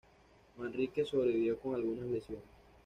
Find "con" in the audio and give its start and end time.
1.59-1.75